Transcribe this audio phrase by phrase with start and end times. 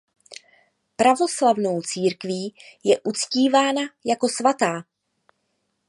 [0.95, 4.83] Pravoslavnou církví je uctívána jako svatá.